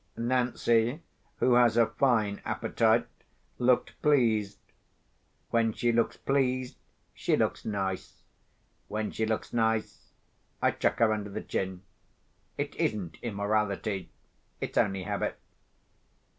[0.17, 1.03] Nancy
[1.37, 3.05] (who has a fine appetite)
[3.59, 4.57] looked pleased.
[5.51, 6.75] When she looks pleased,
[7.13, 8.23] she looks nice.
[8.87, 10.11] When she looks nice,
[10.59, 11.83] I chuck her under the chin.
[12.57, 15.37] It isn't immorality—it's only habit.